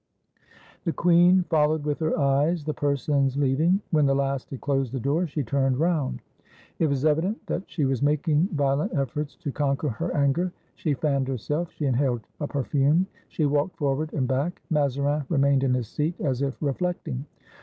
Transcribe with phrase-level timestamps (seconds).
[0.83, 3.81] The queen followed with her eyes the persons leaving.
[3.91, 6.21] When the last had closed the door, she turned round.
[6.79, 10.11] It 263 FRANCE was evident that she was making violent efforts to con quer her
[10.17, 14.59] anger; she fanned herself, she inhaled a per fume, she walked forward and back.
[14.71, 17.27] Mazarin remained in his seat as if reflecting.